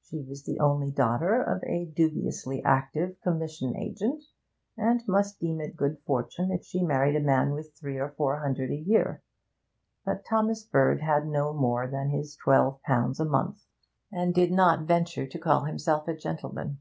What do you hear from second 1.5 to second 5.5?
a dubiously active commission agent, and must